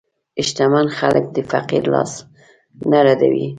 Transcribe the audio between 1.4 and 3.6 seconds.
فقیر لاس نه ردوي.